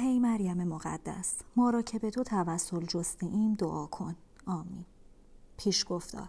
[0.00, 4.16] ای مریم مقدس ما را که به تو توسل جسته ایم دعا کن.
[4.46, 4.84] آمین.
[5.56, 6.28] پیش گفتار.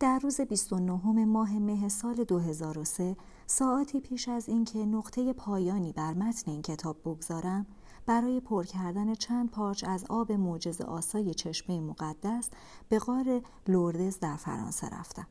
[0.00, 6.50] در روز 29 ماه مه سال 2003 ساعتی پیش از اینکه نقطه پایانی بر متن
[6.50, 7.66] این کتاب بگذارم
[8.06, 12.50] برای پر کردن چند پارچ از آب معجزه آسای چشمه مقدس
[12.88, 15.26] به غار لوردز در فرانسه رفتم.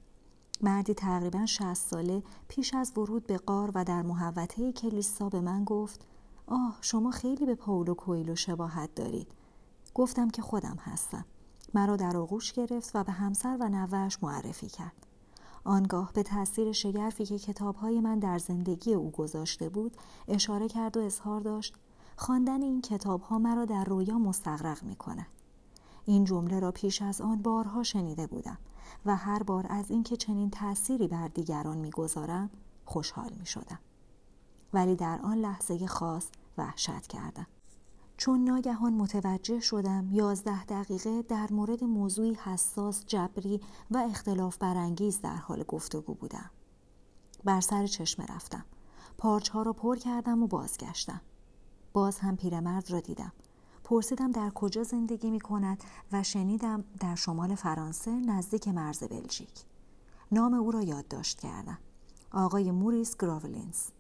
[0.62, 5.64] مردی تقریبا 60 ساله پیش از ورود به غار و در محوطه کلیسا به من
[5.64, 6.06] گفت
[6.48, 9.28] آه شما خیلی به پاولو کویلو شباهت دارید.
[9.94, 11.26] گفتم که خودم هستم.
[11.74, 15.06] مرا در آغوش گرفت و به همسر و نوهش معرفی کرد.
[15.64, 21.00] آنگاه به تاثیر شگرفی که کتابهای من در زندگی او گذاشته بود اشاره کرد و
[21.00, 21.76] اظهار داشت
[22.18, 25.28] خواندن این کتاب ها مرا در رویا مستغرق می کند.
[26.06, 28.58] این جمله را پیش از آن بارها شنیده بودم
[29.06, 32.50] و هر بار از اینکه چنین تأثیری بر دیگران می‌گذارم
[32.86, 33.80] خوشحال می شدم.
[34.76, 37.48] ولی در آن لحظه خاص وحشت کردم.
[38.18, 45.36] چون ناگهان متوجه شدم یازده دقیقه در مورد موضوعی حساس جبری و اختلاف برانگیز در
[45.36, 46.50] حال گفتگو بودم.
[47.44, 48.66] بر سر چشمه رفتم.
[49.18, 51.22] پارچ ها را پر کردم و بازگشتم.
[51.94, 53.32] باز هم پیرمرد را دیدم.
[53.84, 59.66] پرسیدم در کجا زندگی می کند و شنیدم در شمال فرانسه نزدیک مرز بلژیک.
[60.32, 61.78] نام او را یادداشت کردم.
[62.32, 63.95] آقای موریس گراولینز.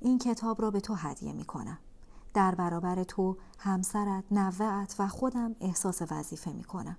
[0.00, 1.78] این کتاب را به تو هدیه می کنم.
[2.34, 6.96] در برابر تو، همسرت، نوهت و خودم احساس وظیفه می کنم.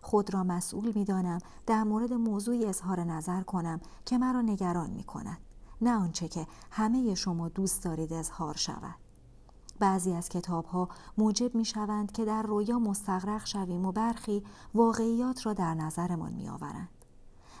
[0.00, 5.04] خود را مسئول می دانم در مورد موضوعی اظهار نظر کنم که مرا نگران می
[5.04, 5.38] کند.
[5.80, 8.94] نه آنچه که همه شما دوست دارید اظهار شود.
[9.78, 10.88] بعضی از کتاب ها
[11.18, 14.42] موجب می شوند که در رویا مستغرق شویم و برخی
[14.74, 16.88] واقعیات را در نظرمان می آورند.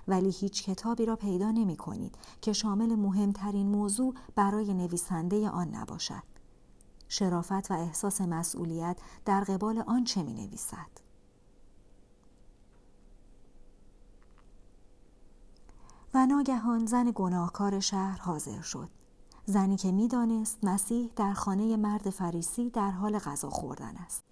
[0.08, 6.22] ولی هیچ کتابی را پیدا نمی کنید که شامل مهمترین موضوع برای نویسنده آن نباشد.
[7.08, 11.02] شرافت و احساس مسئولیت در قبال آن چه می نویسد.
[16.14, 18.88] و ناگهان زن گناهکار شهر حاضر شد.
[19.46, 24.22] زنی که می‌دانست مسیح در خانه مرد فریسی در حال غذا خوردن است.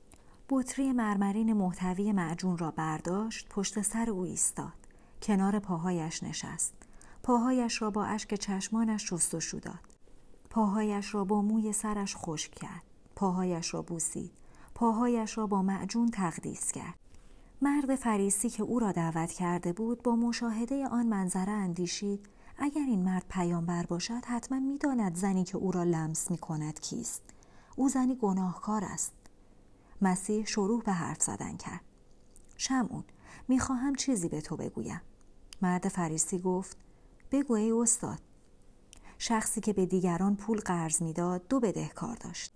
[0.48, 4.79] بطری مرمرین محتوی معجون را برداشت پشت سر او ایستاد.
[5.22, 6.74] کنار پاهایش نشست.
[7.22, 9.98] پاهایش را با اشک چشمانش شستشو داد.
[10.50, 12.82] پاهایش را با موی سرش خشک کرد.
[13.16, 14.32] پاهایش را بوسید.
[14.74, 16.94] پاهایش را با معجون تقدیس کرد.
[17.62, 23.02] مرد فریسی که او را دعوت کرده بود با مشاهده آن منظره اندیشید اگر این
[23.02, 27.22] مرد پیامبر باشد حتما می‌داند زنی که او را لمس می کند کیست
[27.76, 29.12] او زنی گناهکار است
[30.02, 31.84] مسیح شروع به حرف زدن کرد
[32.56, 33.04] شمعون
[33.48, 35.00] می‌خواهم چیزی به تو بگویم
[35.62, 36.76] مرد فریسی گفت
[37.32, 38.18] بگو ای استاد.
[39.18, 42.52] شخصی که به دیگران پول قرض می‌داد دو بدهکار داشت.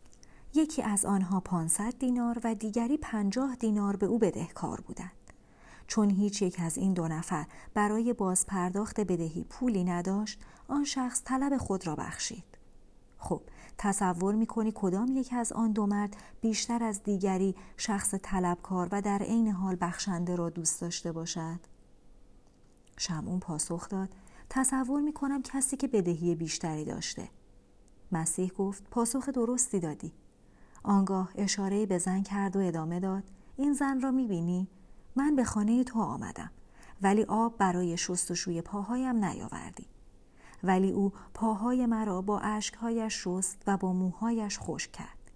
[0.55, 5.13] یکی از آنها 500 دینار و دیگری 50 دینار به او بدهکار بودند.
[5.87, 11.57] چون هیچ یک از این دو نفر برای بازپرداخت بدهی پولی نداشت آن شخص طلب
[11.57, 12.45] خود را بخشید.
[13.19, 13.43] خب
[13.79, 19.19] تصور می‌کنی کدام یک از آن دو مرد بیشتر از دیگری شخص طلبکار و در
[19.19, 21.74] عین حال بخشنده را دوست داشته باشد؟
[22.97, 24.09] شمعون پاسخ داد.
[24.51, 27.29] تصور می‌کنم کسی که بدهی بیشتری داشته.
[28.13, 30.13] مسیح گفت پاسخ درستی دادی.
[30.83, 33.25] آنگاه اشاره به زن کرد و ادامه داد
[33.57, 34.69] این زن را می‌بینی؟
[35.17, 36.51] من به خانه تو آمدم
[37.03, 39.87] ولی آب برای شستشوی پاهایم نیاوردی.
[40.63, 45.31] ولی او پاهای مرا با اشکهایش شست و با موهایش خوش کرد.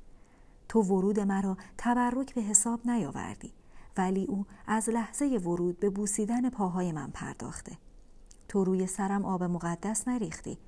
[0.68, 3.52] تو ورود مرا تبرک به حساب نیاوردی.
[3.98, 7.78] ولی او از لحظه ورود به بوسیدن پاهای من پرداخته.
[8.48, 10.58] تو روی سرم آب مقدس نریختی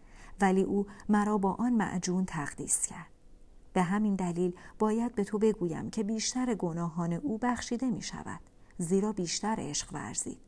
[0.40, 3.10] ولی او مرا با آن معجون تقدیس کرد.
[3.72, 8.40] به همین دلیل باید به تو بگویم که بیشتر گناهان او بخشیده می شود
[8.78, 10.40] زیرا بیشتر عشق ورزید.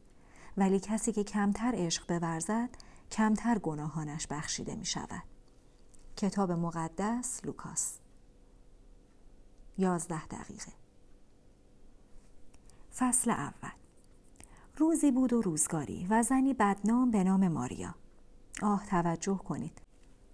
[0.57, 2.69] ولی کسی که کمتر عشق بورزد
[3.11, 5.23] کمتر گناهانش بخشیده می شود.
[6.17, 7.99] کتاب مقدس لوکاس.
[9.79, 10.82] یازده دقیقه.
[12.97, 13.71] فصل اول
[14.77, 17.95] روزی بود و روزگاری و زنی بدنام به نام ماریا
[18.63, 19.83] آه توجه کنید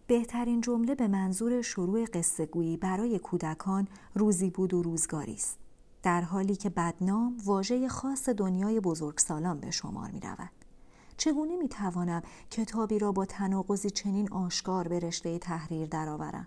[0.06, 5.58] بهترین جمله به منظور شروع قصه گویی برای کودکان روزی بود و روزگاری است
[6.02, 10.50] در حالی که بدنام واژه خاص دنیای بزرگسالان به شمار می رود.
[11.16, 16.46] چگونه می توانم کتابی را با تناقضی چنین آشکار به رشته تحریر درآورم؟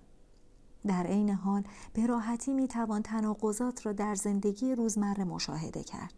[0.88, 1.64] در عین حال
[1.94, 6.14] به راحتی می توان تناقضات را در زندگی روزمره مشاهده کرد.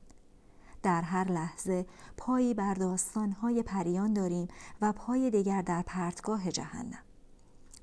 [0.84, 1.86] در هر لحظه
[2.18, 4.48] پایی بر داستانهای پریان داریم
[4.82, 7.04] و پای دیگر در پرتگاه جهنم.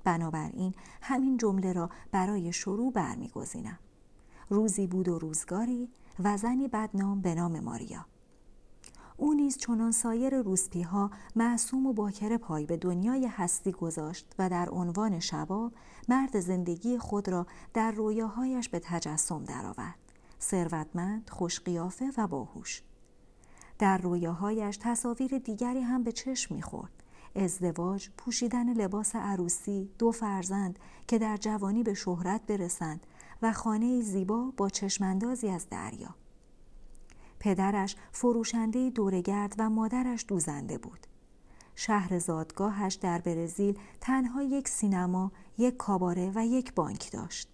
[0.05, 3.79] بنابراین همین جمله را برای شروع برمیگزینم
[4.49, 5.89] روزی بود و روزگاری
[6.25, 8.07] و زنی بدنام به نام ماریا
[9.21, 14.71] او نیز چنان سایر روسپیها معصوم و باکر پای به دنیای هستی گذاشت و در
[14.71, 15.73] عنوان شباب
[16.09, 19.99] مرد زندگی خود را در رویاهایش به تجسم درآورد.
[20.41, 22.83] ثروتمند خوشقیافه و باهوش.
[23.79, 26.93] در رویاهایش تصاویر دیگری هم به چشم می‌خورد.
[27.37, 33.07] ازدواج، پوشیدن لباس عروسی، دو فرزند که در جوانی به شهرت برسند
[33.43, 36.15] و خانه زیبا با چشماندازی از دریا.
[37.41, 41.07] پدرش فروشنده دورگرد و مادرش دوزنده بود.
[41.75, 47.49] شهر زادگاهش در برزیل تنها یک سینما، یک کاباره و یک بانک داشت.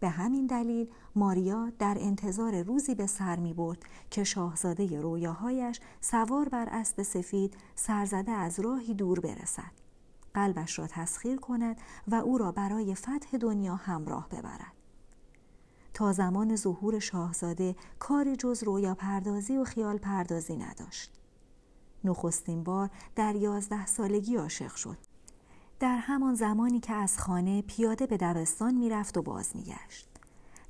[0.00, 3.78] به همین دلیل ماریا در انتظار روزی به سر می برد
[4.10, 9.72] که شاهزاده رویاهایش سوار بر اسب سفید سرزده از راهی دور برسد.
[10.34, 11.76] قلبش را تسخیر کند
[12.08, 14.77] و او را برای فتح دنیا همراه ببرد.
[15.98, 21.12] تا زمان ظهور شاهزاده کاری جز رویا پردازی و خیال پردازی نداشت.
[22.04, 24.96] نخستین بار در یازده سالگی عاشق شد.
[25.80, 30.08] در همان زمانی که از خانه پیاده به دبستان می‌رفت و باز میگشت.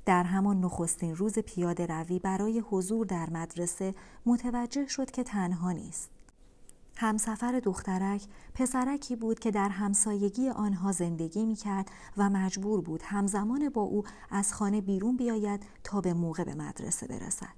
[0.05, 3.95] در همان نخستین روز پیاده روی برای حضور در مدرسه
[4.25, 6.09] متوجه شد که تنها نیست.
[7.01, 8.23] همسفر دخترک
[8.53, 14.03] پسرکی بود که در همسایگی آنها زندگی می کرد و مجبور بود همزمان با او
[14.31, 17.53] از خانه بیرون بیاید تا به موقع به مدرسه برسد.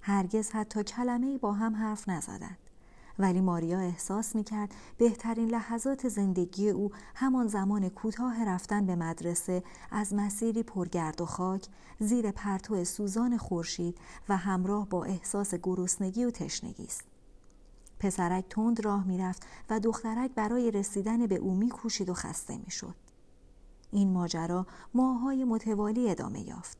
[0.00, 2.58] هرگز حتی کلمه با هم حرف نزدند.
[3.18, 9.62] ولی ماریا احساس می کرد بهترین لحظات زندگی او همان زمان کوتاه رفتن به مدرسه
[9.90, 11.66] از مسیری پرگرد و خاک
[11.98, 17.09] زیر پرتو سوزان خورشید و همراه با احساس گرسنگی و تشنگی است.
[18.00, 22.94] پسرک تند راه می‌رفت و دخترک برای رسیدن به او میکوشید و خسته می‌شد.
[23.90, 26.78] این ماجرا ماهای متوالی ادامه یافت.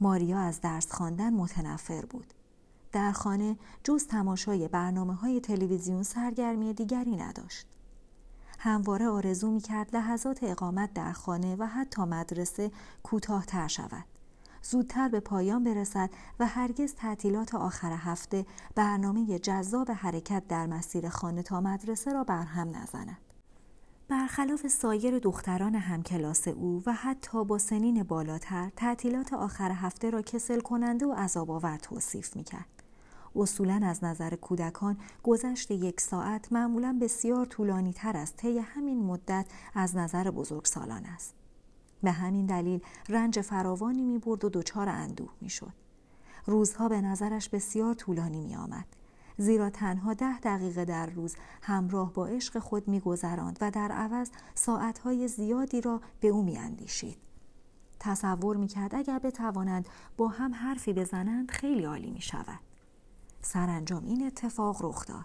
[0.00, 2.34] ماریا از درس خواندن متنفر بود.
[2.92, 7.66] در خانه جز تماشای برنامه های تلویزیون سرگرمی دیگری نداشت.
[8.58, 12.70] همواره آرزو می کرد لحظات اقامت در خانه و حتی مدرسه
[13.02, 14.04] کوتاهتر شود.
[14.62, 16.10] زودتر به پایان برسد
[16.40, 22.76] و هرگز تعطیلات آخر هفته برنامه جذاب حرکت در مسیر خانه تا مدرسه را برهم
[22.76, 23.16] نزند.
[24.08, 30.60] برخلاف سایر دختران همکلاس او و حتی با سنین بالاتر تعطیلات آخر هفته را کسل
[30.60, 32.82] کننده و عذاب آور توصیف می کرد.
[33.36, 39.46] اصولا از نظر کودکان گذشت یک ساعت معمولا بسیار طولانی تر از طی همین مدت
[39.74, 41.37] از نظر بزرگسالان است.
[42.02, 45.72] به همین دلیل رنج فراوانی می برد و دچار اندوه می شد.
[46.46, 48.86] روزها به نظرش بسیار طولانی می آمد.
[49.38, 55.28] زیرا تنها ده دقیقه در روز همراه با عشق خود میگذراند و در عوض ساعتهای
[55.28, 57.18] زیادی را به او میاندیشید
[58.00, 62.60] تصور می‌کرد اگر بتوانند با هم حرفی بزنند خیلی عالی می شود.
[63.42, 65.24] سرانجام این اتفاق رخ داد.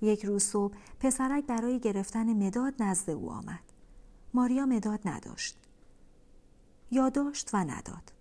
[0.00, 3.62] یک روز صبح پسرک برای گرفتن مداد نزد او آمد.
[4.34, 5.58] ماریا مداد نداشت.
[6.90, 8.12] یا داشت و نداد.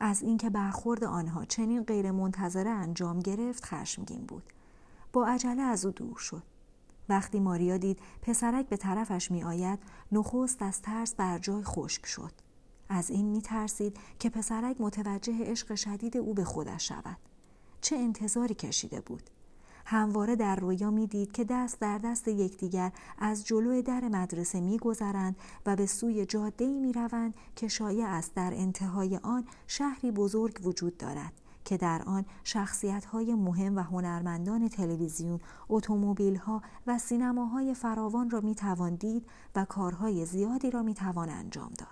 [0.00, 4.42] از اینکه برخورد آنها چنین غیر منتظره انجام گرفت خشمگین بود.
[5.12, 6.42] با عجله از او دور شد.
[7.08, 9.78] وقتی ماریا دید پسرک به طرفش می آید
[10.12, 12.32] نخست از ترس بر جای خشک شد.
[12.88, 17.16] از این می ترسید که پسرک متوجه عشق شدید او به خودش شود.
[17.80, 19.30] چه انتظاری کشیده بود
[19.84, 25.36] همواره در رویا می‌دید که دست در دست یکدیگر از جلو در مدرسه میگذرند
[25.66, 30.96] و به سوی جاده می روند که شایع است در انتهای آن شهری بزرگ وجود
[30.96, 31.32] دارد
[31.64, 38.40] که در آن شخصیت های مهم و هنرمندان تلویزیون، اتومبیل ها و سینماهای فراوان را
[38.40, 39.26] می توان دید
[39.56, 41.88] و کارهای زیادی را می توان انجام داد.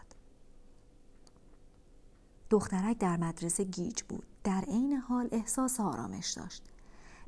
[2.51, 4.27] دخترک در مدرسه گیج بود.
[4.45, 6.72] در عین حال احساس آرامش داشت.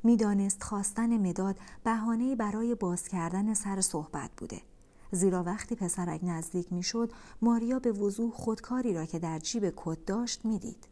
[0.05, 4.61] می‌دانست خواستن مداد بهانه برای باز کردن سر صحبت بوده.
[5.11, 10.45] زیرا وقتی پسرک نزدیک می‌شد ماریا به وضوح خودکاری را که در جیب کت داشت
[10.45, 10.87] می‌دید.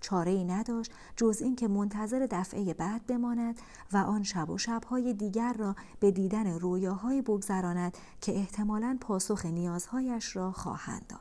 [0.00, 3.60] چاره ای نداشت جز اینکه منتظر دفعه بعد بماند
[3.92, 10.36] و آن شب و شبهای دیگر را به دیدن رویاهایی بگذراند که احتمالا پاسخ نیازهایش
[10.36, 11.20] را خواهند داد.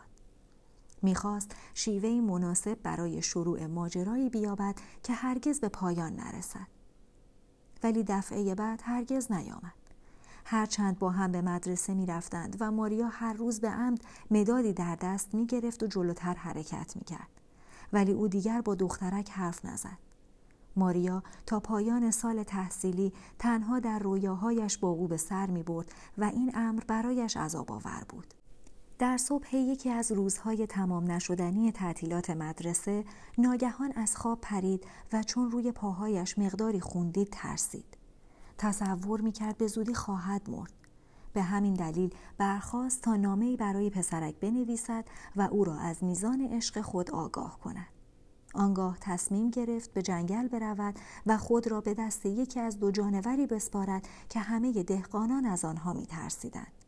[1.02, 6.81] می‌خواست شیوه مناسب برای شروع ماجرایی بیابد که هرگز به پایان نرسد.
[7.84, 9.74] ولی دفعه بعد هرگز نیامد.
[10.46, 14.96] هرچند با هم به مدرسه می رفتند و ماریا هر روز به عمد مدادی در
[14.96, 17.30] دست می گرفت و جلوتر حرکت می کرد.
[17.94, 19.98] ولی او دیگر با دخترک حرف نزد.
[20.76, 26.24] ماریا تا پایان سال تحصیلی تنها در رویاهایش با او به سر می برد و
[26.24, 28.34] این امر برایش عذاب آور بود.
[29.02, 33.06] در صبح یکی از روزهای تمام نشدنی تعطیلات مدرسه
[33.38, 37.98] ناگهان از خواب پرید و چون روی پاهایش مقداری خوندید ترسید.
[38.58, 40.74] تصور می‌کرد به زودی خواهد مرد.
[41.34, 45.06] به همین دلیل برخواست تا نامه برای پسرک بنویسد
[45.36, 47.88] و او را از میزان عشق خود آگاه کند.
[48.54, 53.48] آنگاه تصمیم گرفت به جنگل برود و خود را به دست یکی از دو جانوری
[53.48, 56.81] بسپارد که همه دهقانان از آنها می ترسیدند.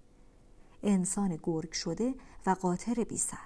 [0.84, 3.38] انسان گرگ شده و قاطر بی سر.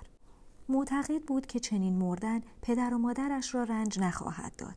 [0.69, 4.75] معتقد بود که چنین مردن پدر و مادرش را رنج نخواهد داد.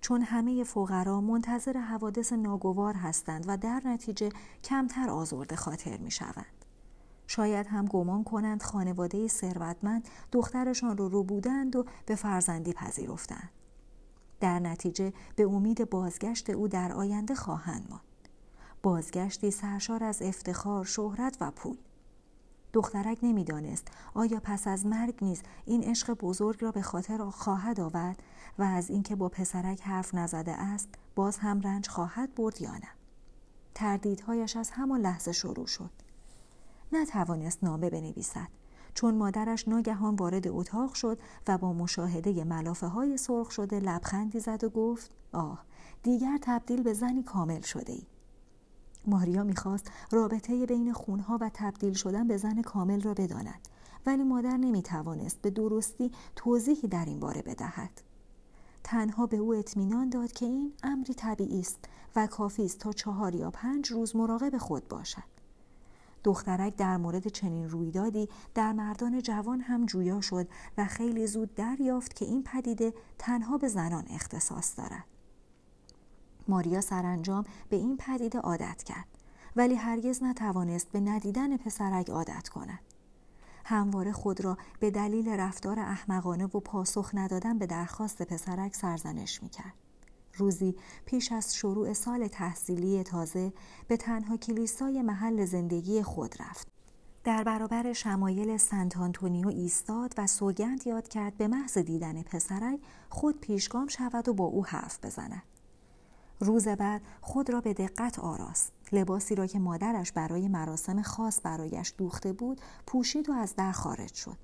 [0.00, 4.28] چون همه فقرا منتظر حوادث ناگوار هستند و در نتیجه
[4.64, 6.64] کمتر آزرده خاطر می شوند.
[7.26, 13.50] شاید هم گمان کنند خانواده ثروتمند دخترشان رو رو بودند و به فرزندی پذیرفتند.
[14.40, 18.02] در نتیجه به امید بازگشت او در آینده خواهند ماند.
[18.82, 21.76] بازگشتی سرشار از افتخار، شهرت و پول.
[22.72, 23.88] دخترک نمی‌دانست.
[24.14, 28.22] آیا پس از مرگ نیز این عشق بزرگ را به خاطر خواهد آورد
[28.58, 32.88] و از اینکه با پسرک حرف نزده است باز هم رنج خواهد برد یا نه؟
[33.74, 35.90] تردیدهایش از همان لحظه شروع شد.
[36.92, 38.48] نتوانست نامه بنویسد.
[38.94, 44.64] چون مادرش ناگهان وارد اتاق شد و با مشاهده ملافه های سرخ شده لبخندی زد
[44.64, 45.64] و گفت آه
[46.02, 48.06] دیگر تبدیل به زنی کامل شده ای.
[49.06, 53.68] ماریا می‌خواست رابطه بین خونها و تبدیل شدن به زن کامل را بداند
[54.06, 57.90] ولی مادر نمی‌توانست به درستی توضیحی در این باره بدهد.
[58.84, 61.78] تنها به او اطمینان داد که این امری طبیعی است
[62.16, 65.22] و کافی است تا چهار یا پنج روز مراقب خود باشد.
[66.24, 72.16] دخترک در مورد چنین رویدادی در مردان جوان هم جویا شد و خیلی زود دریافت
[72.16, 75.04] که این پدیده تنها به زنان اختصاص دارد.
[76.50, 79.06] ماریا سرانجام به این پدیده عادت کرد
[79.56, 82.80] ولی هرگز نتوانست به ندیدن پسرک عادت کند.
[83.64, 89.74] همواره خود را به دلیل رفتار احمقانه و پاسخ ندادن به درخواست پسرک سرزنش می‌کرد.
[90.34, 90.76] روزی
[91.06, 93.52] پیش از شروع سال تحصیلی تازه
[93.88, 96.68] به تنها کلیسای محل زندگی خود رفت.
[97.24, 103.40] در برابر شمایل سنت آنتونیو ایستاد و سوگند یاد کرد به محض دیدن پسرک خود
[103.40, 105.42] پیشگام شود و با او حرف بزند.
[106.40, 108.72] روز بعد خود را به دقت آراست.
[108.92, 114.14] لباسی را که مادرش برای مراسم خاص برایش دوخته بود پوشید و از در خارج
[114.14, 114.36] شد.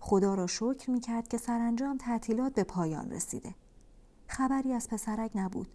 [0.00, 3.54] خدا را شکر می کرد که سرانجام تعطیلات به پایان رسیده.
[4.26, 5.68] خبری از پسرک نبود.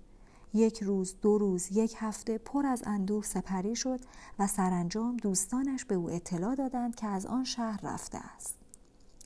[0.53, 3.99] یک روز دو روز یک هفته پر از اندوه سپری شد
[4.39, 8.55] و سرانجام دوستانش به او اطلاع دادند که از آن شهر رفته است.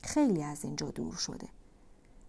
[0.02, 1.48] خیلی از اینجا دور شده.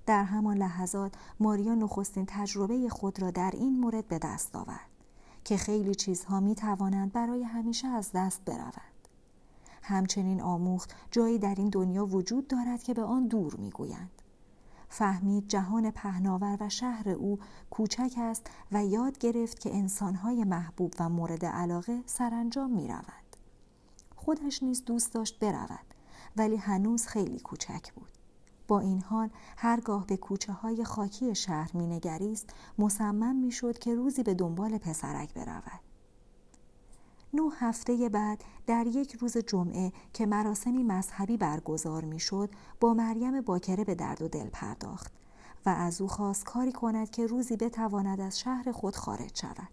[0.05, 4.89] در همان لحظات ماریا نخستین تجربه خود را در این مورد به دست آورد
[5.43, 8.74] که خیلی چیزها می توانند برای همیشه از دست بروند.
[9.81, 14.22] همچنین آموخت جایی در این دنیا وجود دارد که به آن دور می گویند.
[14.89, 21.10] فهمید جهان پهناور و شهر او کوچک است و یاد گرفت که انسانهای محبوب و
[21.10, 23.38] مورد علاقه سرانجام می روند.
[24.15, 25.86] خودش نیز دوست داشت برود
[26.38, 28.23] ولی هنوز خیلی کوچک بود.
[28.67, 34.34] با این حال هرگاه به کوچه های خاکی شهر مینگریست مصمم می‌شد که روزی به
[34.34, 35.79] دنبال پسرک برود.
[37.34, 43.84] نه هفته بعد در یک روز جمعه که مراسمی مذهبی برگزار می‌شد با مریم باکره
[43.84, 45.13] به درد و دل پرداخت
[45.65, 49.70] و از او خواست کاری کند که روزی بتواند از شهر خود خارج شود.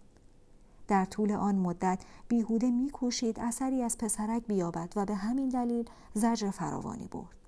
[0.87, 6.49] در طول آن مدت بیهوده میکوشید اثری از پسرک بیابد و به همین دلیل زجر
[6.49, 7.40] فراوانی برد.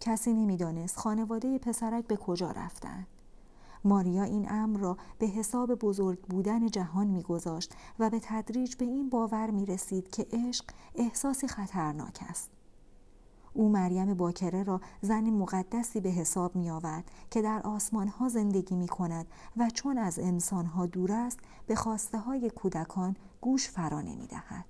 [0.00, 3.06] کسی نمی‌دانست خانواده پسرک به کجا رفتند.
[3.84, 9.10] ماریا این امر را به حساب بزرگ بودن جهان میگذاشت و به تدریج به این
[9.10, 10.64] باور می رسید که عشق
[10.94, 12.50] احساسی خطرناک است.
[13.52, 18.74] او مریم باکره را زن مقدسی به حساب می آورد که در آسمان ها زندگی
[18.74, 19.26] می کند
[19.56, 24.64] و چون از انسان ها دور است به خواسته های کودکان گوش فرا نمی دهد.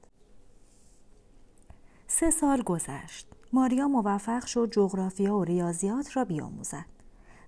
[2.06, 3.39] سه سال گذشت.
[3.52, 6.84] ماریا موفق شد جغرافیا و ریاضیات را بیاموزد.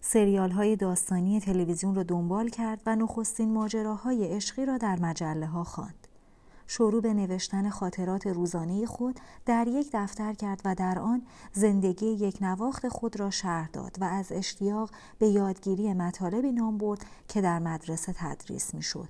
[0.00, 5.64] سریال های داستانی تلویزیون را دنبال کرد و نخستین ماجراهای عشقی را در مجله ها
[5.64, 6.08] خواند.
[6.66, 12.38] شروع به نوشتن خاطرات روزانه خود در یک دفتر کرد و در آن زندگی یک
[12.40, 17.58] نواخت خود را شرح داد و از اشتیاق به یادگیری مطالبی نام برد که در
[17.58, 19.08] مدرسه تدریس می‌شد.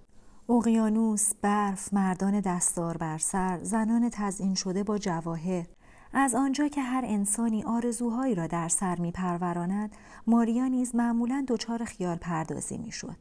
[0.49, 5.67] اقیانوس، برف، مردان دستار بر سر، زنان تزئین شده با جواهر،
[6.13, 11.85] از آنجا که هر انسانی آرزوهایی را در سر می پروراند، ماریا نیز معمولا دچار
[11.85, 13.17] خیال پردازی می شد.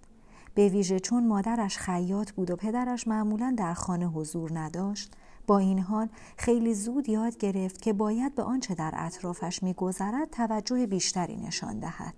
[0.56, 5.14] به ویژه چون مادرش خیاط بود و پدرش معمولا در خانه حضور نداشت،
[5.48, 10.88] با این حال خیلی زود یاد گرفت که باید به آنچه در اطرافش میگذرد توجه
[10.88, 12.14] بیشتری نشان دهد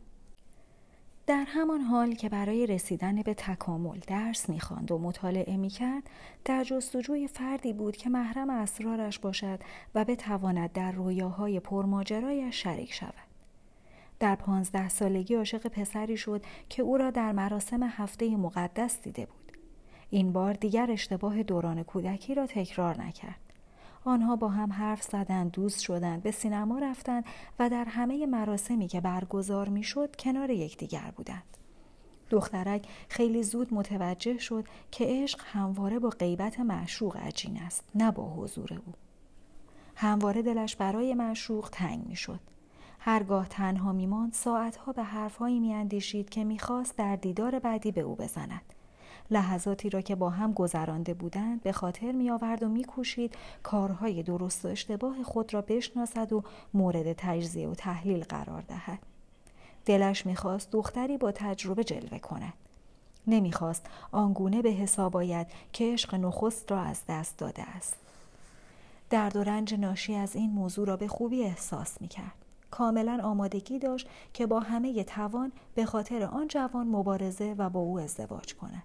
[1.28, 6.10] در همان حال که برای رسیدن به تکامل درس می‌خواند و مطالعه می‌کرد
[6.46, 9.60] در جستجوی فردی بود که محرم اسرارش باشد
[9.96, 13.14] و بتواند در رویاهای پرماجرایش شریک شود.
[14.20, 19.58] در پانزده سالگی عاشق پسری شد که او را در مراسم هفته مقدس دیده بود.
[20.10, 23.43] این بار دیگر اشتباه دوران کودکی را تکرار نکرد.
[24.06, 27.26] آنها با هم حرف زدند دوست شدند به سینما رفتند
[27.60, 31.58] و در همه مراسمی که برگزار می‌شد کنار یکدیگر بودند.
[32.30, 38.34] دخترک خیلی زود متوجه شد که عشق همواره با غیبت معشوق عجین است نه با
[38.34, 38.94] حضور او.
[39.96, 42.40] همواره دلش برای معشوق تنگ می‌شد.
[43.00, 48.74] هرگاه تنها میماند ساعتها به حرفهایی میاندیشید که می‌خواست در دیدار بعدی به او بزند.
[49.32, 54.24] لحظاتی را که با هم گذرانده بودند به خاطر می آورد و می کوشید کارهای
[54.24, 59.00] درست و اشتباه خود را بشناسد و مورد تجزیه و تحلیل قرار دهد.
[59.86, 62.54] دلش می‌خواست دختری با تجربه جلوه کند.
[63.28, 67.96] نمی‌خواست آنگونه به حساب آید که عشق نخست را از دست داده است.
[69.10, 72.34] درد و رنج ناشی از این موضوع را به خوبی احساس می‌کرد.
[72.72, 78.00] کاملا آمادگی داشت که با همه توان به خاطر آن جوان مبارزه و با او
[78.00, 78.84] ازدواج کند.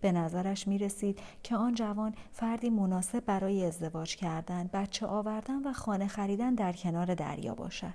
[0.00, 5.72] به نظرش می رسید که آن جوان فردی مناسب برای ازدواج کردن، بچه آوردن و
[5.72, 7.94] خانه خریدن در کنار دریا باشد.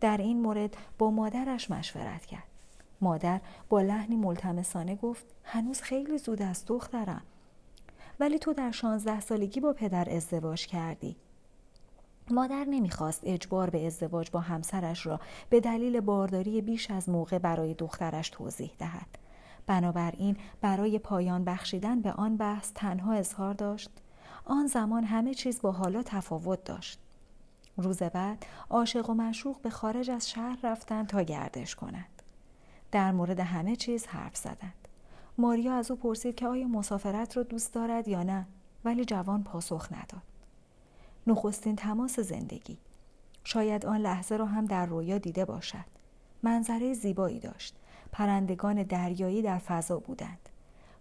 [0.00, 2.48] در این مورد با مادرش مشورت کرد.
[3.00, 7.22] مادر با لحنی ملتمسانه گفت هنوز خیلی زود است دخترم.
[8.20, 11.16] ولی تو در شانزده سالگی با پدر ازدواج کردی.
[12.30, 17.74] مادر نمی‌خواست اجبار به ازدواج با همسرش را به دلیل بارداری بیش از موقع برای
[17.74, 19.18] دخترش توضیح دهد.
[19.68, 23.90] بنابراین برای پایان بخشیدن به آن بحث تنها اظهار داشت.
[24.44, 26.98] آن زمان همه چیز با حالا تفاوت داشت.
[27.76, 32.22] روز بعد عاشق و مشوق به خارج از شهر رفتند تا گردش کنند.
[32.92, 34.88] در مورد همه چیز حرف زدند.
[35.38, 38.46] ماریا از او پرسید که آیا مسافرت را دوست دارد یا نه
[38.84, 40.22] ولی جوان پاسخ نداد.
[41.26, 42.78] نخستین تماس زندگی.
[43.44, 45.84] شاید آن لحظه را هم در رویا دیده باشد.
[46.42, 47.74] منظره زیبایی داشت.
[48.12, 50.48] پرندگان دریایی در فضا بودند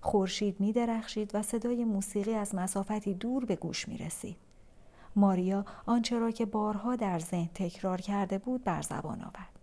[0.01, 4.37] خورشید می درخشید و صدای موسیقی از مسافتی دور به گوش می رسید.
[5.15, 9.59] ماریا آنچه را که بارها در ذهن تکرار کرده بود بر زبان آورد.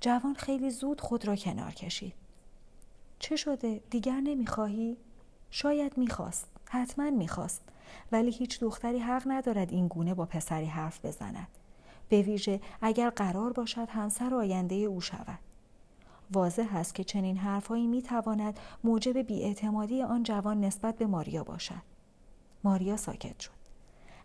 [0.00, 2.14] جوان خیلی زود خود را کنار کشید.
[3.18, 4.96] چه شده؟ دیگر نمی‌خواهی؟
[5.50, 6.48] شاید می‌خواست.
[6.70, 7.62] حتما می‌خواست.
[8.12, 11.48] ولی هیچ دختری حق ندارد این گونه با پسری حرف بزند.
[12.08, 15.38] به ویژه اگر قرار باشد همسر آینده او شود.
[16.32, 21.82] واضح است که چنین حرفهایی می تواند موجب بیاعتمادی آن جوان نسبت به ماریا باشد.
[22.64, 23.50] ماریا ساکت شد.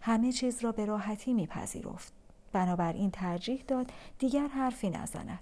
[0.02, 2.14] همه چیز را به راحتی میپذیرفت.
[2.52, 5.40] بنابراین ترجیح داد دیگر حرفی نزند.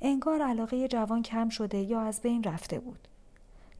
[0.00, 3.08] انگار علاقه جوان کم شده یا از بین رفته بود.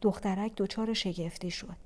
[0.02, 1.76] دخترک دچار شگفتی شد.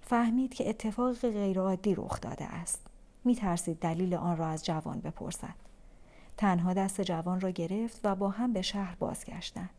[0.00, 2.86] فهمید که اتفاق غیرعادی رخ داده است.
[3.24, 5.67] می ترسید دلیل آن را از جوان بپرسد.
[6.38, 9.70] تنها دست جوان را گرفت و با هم به شهر بازگشتند.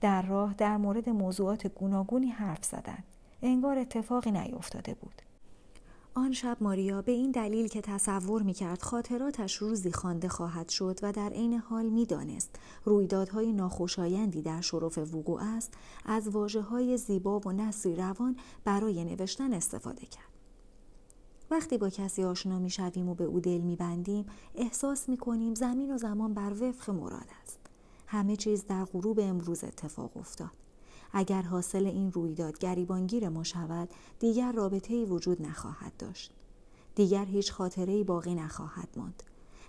[0.00, 3.04] در راه در مورد موضوعات گوناگونی حرف زدند.
[3.42, 5.22] انگار اتفاقی نیفتاده بود.
[6.14, 11.12] آن شب ماریا به این دلیل که تصور می‌کرد خاطراتش روزی خوانده خواهد شد و
[11.12, 17.52] در عین حال می‌دانست رویدادهای ناخوشایندی در شرف وقوع است از واجه های زیبا و
[17.52, 20.35] نصری روان برای نوشتن استفاده کرد
[21.50, 25.54] وقتی با کسی آشنا می شویم و به او دل می بندیم احساس می کنیم
[25.54, 27.58] زمین و زمان بر وفق مراد است.
[28.06, 30.50] همه چیز در غروب امروز اتفاق افتاد.
[31.12, 36.32] اگر حاصل این رویداد گریبانگیر ما شود دیگر رابطه ای وجود نخواهد داشت.
[36.94, 39.22] دیگر هیچ خاطره ای باقی نخواهد ماند.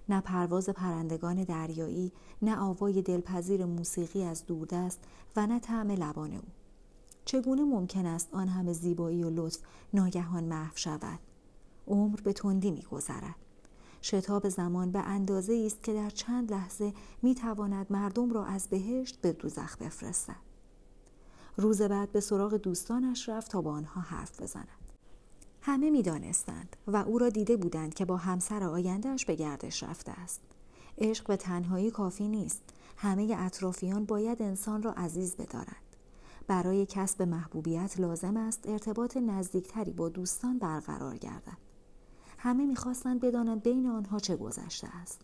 [0.10, 2.12] نه پرواز پرندگان دریایی،
[2.42, 5.00] نه آوای دلپذیر موسیقی از دوردست
[5.36, 6.44] و نه طعم لبان او.
[7.26, 9.60] چگونه ممکن است آن همه زیبایی و لطف
[9.94, 11.20] ناگهان محو شود؟
[11.88, 13.36] عمر به تندی میگذرد
[14.02, 19.22] شتاب زمان به اندازه است که در چند لحظه می تواند مردم را از بهشت
[19.22, 20.36] به دوزخ بفرستد.
[21.58, 24.68] روز بعد به سراغ دوستانش رفت تا با آنها حرف بزند.
[25.62, 30.12] همه می دانستند و او را دیده بودند که با همسر آیندهش به گردش رفته
[30.12, 30.42] است.
[30.98, 32.62] عشق به تنهایی کافی نیست.
[32.98, 35.96] همه اطرافیان باید انسان را عزیز بدارند.
[36.48, 41.67] برای کسب محبوبیت لازم است ارتباط نزدیکتری با دوستان برقرار گردد.
[42.48, 45.22] همه می‌خواستند بدانند بین آنها چه گذشته است.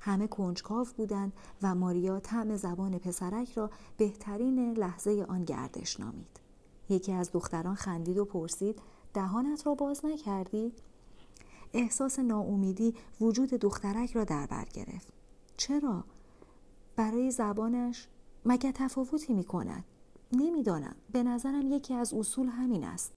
[0.00, 6.40] همه کنجکاو بودند و ماریا طعم زبان پسرک را بهترین لحظه آن گردش نامید.
[6.88, 8.78] یکی از دختران خندید و پرسید
[9.14, 10.72] دهانت را باز نکردی؟
[11.72, 15.08] احساس ناامیدی وجود دخترک را در بر گرفت.
[15.56, 16.04] چرا؟
[16.96, 18.08] برای زبانش؟
[18.44, 19.84] مگه تفاوتی می کند
[20.32, 20.96] نمی‌دانم.
[21.12, 23.12] به نظرم یکی از اصول همین است.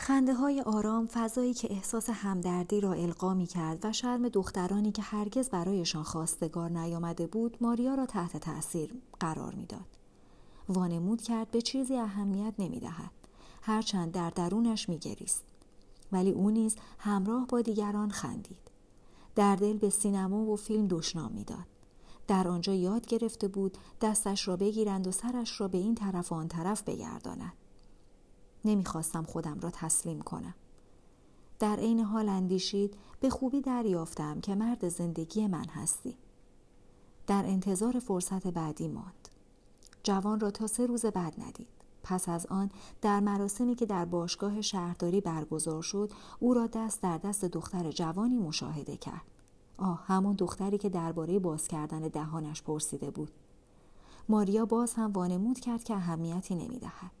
[0.00, 5.02] خنده های آرام فضایی که احساس همدردی را القا می کرد و شرم دخترانی که
[5.02, 9.86] هرگز برایشان خواستگار نیامده بود ماریا را تحت تأثیر قرار می‌داد.
[10.68, 13.10] وانمود کرد به چیزی اهمیت نمی دهد.
[13.62, 15.44] هرچند در درونش می گریست.
[16.12, 18.70] ولی او نیز همراه با دیگران خندید.
[19.34, 21.66] در دل به سینما و فیلم دشنام می‌داد.
[22.26, 26.34] در آنجا یاد گرفته بود دستش را بگیرند و سرش را به این طرف و
[26.34, 27.52] آن طرف بگرداند.
[28.68, 30.54] نمی‌خواستم خودم را تسلیم کنم.
[31.58, 36.16] در عین حال اندیشید به خوبی دریافتم که مرد زندگی من هستی.
[37.26, 39.28] در انتظار فرصت بعدی ماند.
[40.02, 41.68] جوان را تا سه روز بعد ندید.
[42.02, 47.18] پس از آن در مراسمی که در باشگاه شهرداری برگزار شد او را دست در
[47.18, 49.24] دست دختر جوانی مشاهده کرد.
[49.78, 53.30] آه همون دختری که درباره باز کردن دهانش پرسیده بود.
[54.28, 57.17] ماریا باز هم وانمود کرد که اهمیتی نمی‌دهد.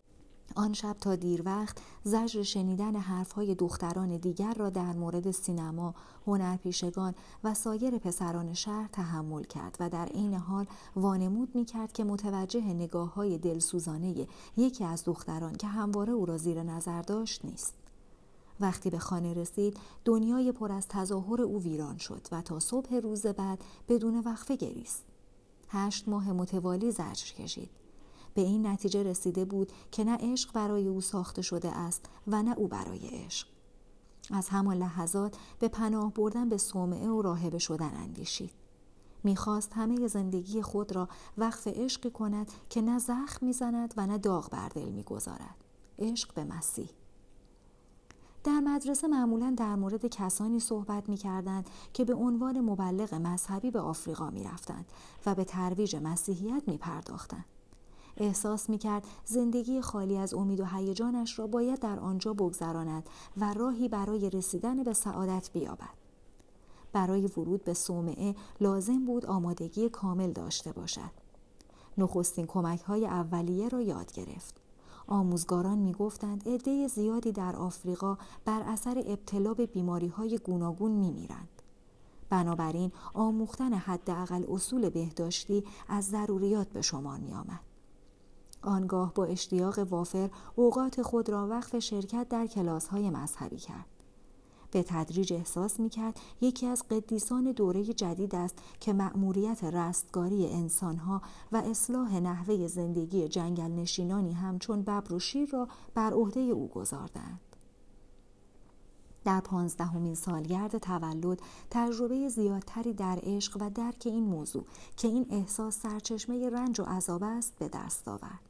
[0.56, 5.94] آن شب تا دیر وقت زجر شنیدن حرفهای دختران دیگر را در مورد سینما،
[6.26, 12.04] هنرپیشگان و سایر پسران شهر تحمل کرد و در عین حال وانمود می کرد که
[12.04, 17.74] متوجه نگاه های دلسوزانه یکی از دختران که همواره او را زیر نظر داشت نیست.
[18.60, 23.26] وقتی به خانه رسید دنیای پر از تظاهر او ویران شد و تا صبح روز
[23.26, 25.04] بعد بدون وقفه گریست.
[25.68, 27.70] هشت ماه متوالی زجر کشید.
[28.38, 32.54] به این نتیجه رسیده بود که نه عشق برای او ساخته شده است و نه
[32.58, 33.48] او برای عشق.
[34.30, 38.52] از همان لحظات به پناه بردن به صومعه و راهبه شدن اندیشید.
[39.24, 44.50] می‌خواست همه زندگی خود را وقف عشقی کند که نه زخم می‌زند و نه داغ
[44.50, 45.64] بر دل می‌گذارد.
[45.98, 46.90] عشق به مسیح.
[48.44, 53.80] در مدرسه معمولا در مورد کسانی صحبت می کردند که به عنوان مبلغ مذهبی به
[53.80, 54.86] آفریقا می رفتند
[55.26, 57.44] و به ترویج مسیحیت می پرداختند.
[58.18, 63.54] احساس می کرد زندگی خالی از امید و هیجانش را باید در آنجا بگذراند و
[63.54, 65.98] راهی برای رسیدن به سعادت بیابد.
[66.92, 71.10] برای ورود به صومعه لازم بود آمادگی کامل داشته باشد.
[71.98, 74.60] نخستین کمک های اولیه را یاد گرفت.
[75.06, 81.10] آموزگاران می گفتند عده زیادی در آفریقا بر اثر ابتلا به بیماری های گوناگون می
[81.10, 81.48] میرند.
[82.30, 87.67] بنابراین آموختن حداقل اصول بهداشتی از ضروریات به شمار می آمد.
[88.62, 93.86] آنگاه با اشتیاق وافر اوقات خود را وقف شرکت در کلاس های مذهبی کرد.
[94.70, 101.22] به تدریج احساس می کرد یکی از قدیسان دوره جدید است که مأموریت رستگاری انسانها
[101.52, 107.40] و اصلاح نحوه زندگی جنگل نشینانی همچون ببر و شیر را بر عهده او گذاردند.
[109.24, 114.64] در پانزدهمین سالگرد تولد تجربه زیادتری در عشق و درک این موضوع
[114.96, 118.47] که این احساس سرچشمه رنج و عذاب است به دست آورد.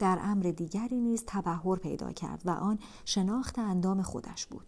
[0.00, 4.66] در امر دیگری نیز تبهر پیدا کرد و آن شناخت اندام خودش بود.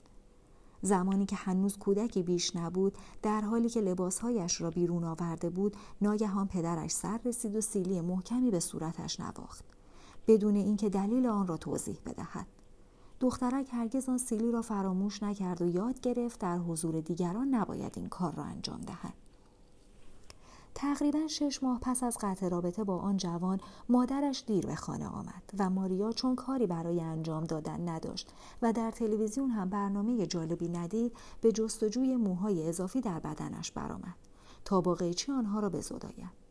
[0.83, 6.49] زمانی که هنوز کودکی بیش نبود در حالی که لباسهایش را بیرون آورده بود ناگهان
[6.49, 9.64] پدرش سر رسید و سیلی محکمی به صورتش نواخت.
[10.27, 12.47] بدون اینکه دلیل آن را توضیح بدهد.
[13.21, 18.09] دخترک هرگز آن سیلی را فراموش نکرد و یاد گرفت در حضور دیگران نباید این
[18.09, 19.14] کار را انجام دهد.
[20.74, 25.42] تقریبا شش ماه پس از قطع رابطه با آن جوان مادرش دیر به خانه آمد
[25.58, 28.32] و ماریا چون کاری برای انجام دادن نداشت
[28.62, 34.16] و در تلویزیون هم برنامه جالبی ندید به جستجوی موهای اضافی در بدنش برآمد
[34.64, 36.42] تا با قیچی آنها را بزداید.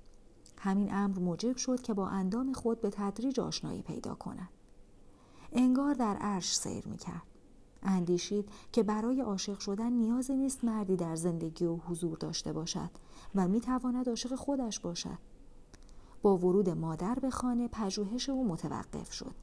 [0.57, 4.49] همین امر موجب شد که با اندام خود به تدریج آشنایی پیدا کند.
[5.51, 7.30] انگار در عرش سیر می‌کرد.
[7.83, 12.89] اندیشید که برای عاشق شدن نیازی نیست مردی در زندگی و حضور داشته باشد
[13.35, 15.17] و می تواند عاشق خودش باشد.
[16.21, 19.35] با ورود مادر به خانه پژوهش او متوقف شد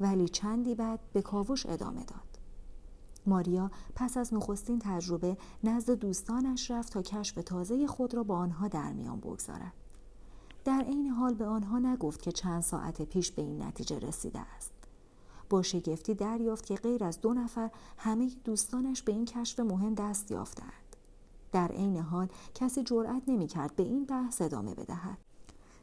[0.00, 2.38] ولی چندی بعد به کاوش ادامه داد.
[3.26, 8.68] ماریا پس از نخستین تجربه نزد دوستانش رفت تا کشف تازه خود را با آنها
[8.68, 9.72] در میان بگذارد.
[10.64, 14.77] در عین حال به آنها نگفت که چند ساعت پیش به این نتیجه رسیده است.
[15.50, 20.30] با شگفتی دریافت که غیر از دو نفر همه دوستانش به این کشف مهم دست
[20.30, 20.96] یافتند.
[21.52, 25.18] در عین حال کسی جرأت نمی‌کرد به این بحث ادامه بدهد.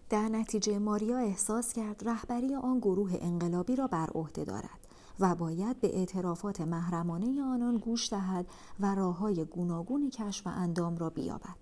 [0.10, 4.80] در نتیجه ماریا احساس کرد رهبری آن گروه انقلابی را بر عهده دارد
[5.20, 8.48] و باید به اعترافات محرمانه آنان گوش دهد
[8.80, 11.56] و راه های گوناگون کشف و اندام را بیابد.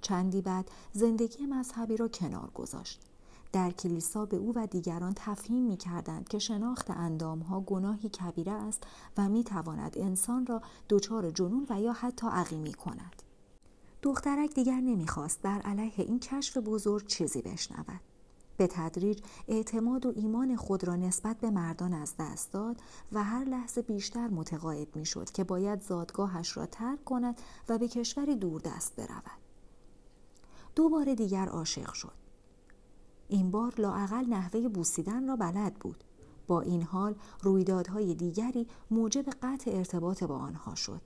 [0.00, 3.00] چندی بعد زندگی مذهبی را کنار گذاشت.
[3.54, 8.82] در کلیسا به او و دیگران تفهیم می کردند که شناخت ها گناهی کبیره است
[9.16, 13.22] و می تواند انسان را دچار جنون و یا حتی عقیمی کند.
[14.02, 18.00] دخترک دیگر نمی‌خواست بر علیه این کشف بزرگ چیزی بشنود.
[18.56, 22.80] به تدریج اعتماد و ایمان خود را نسبت به مردان از دست داد
[23.12, 28.36] و هر لحظه بیشتر متقاعد می‌شد که باید زادگاهش را ترک کند و به کشوری
[28.36, 29.40] دوردست برود.
[30.74, 32.23] دو بار دیگر عاشق شد.
[33.28, 36.04] این بار لاعقل نحوه بوسیدن را بلد بود.
[36.46, 41.00] با این حال رویدادهای دیگری موجب قطع ارتباط با آنها شد.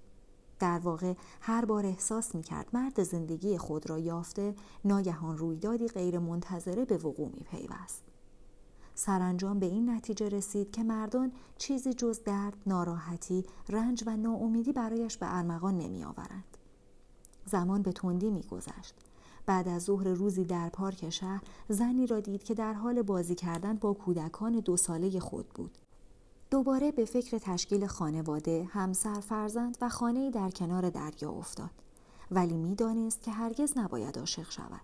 [0.59, 4.55] در واقع هر بار احساس می کرد مرد زندگی خود را یافته
[4.85, 8.03] ناگهان رویدادی غیر منتظره به وقوع می پیوست.
[8.95, 15.17] سرانجام به این نتیجه رسید که مردان چیزی جز درد، ناراحتی، رنج و ناامیدی برایش
[15.17, 16.57] به ارمغان نمی آورند.
[17.47, 18.95] زمان به تندی می گذشت.
[19.49, 23.75] بعد از ظهر روزی در پارک شهر زنی را دید که در حال بازی کردن
[23.75, 25.79] با کودکان دو ساله خود بود.
[26.51, 31.71] دوباره به فکر تشکیل خانواده، همسر، فرزند و خانه در کنار دریا افتاد.
[32.31, 34.81] ولی می‌دانست که هرگز نباید عاشق شود.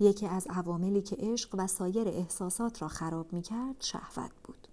[0.00, 4.67] یکی از عواملی که عشق و سایر احساسات را خراب می کرد شهوت بود.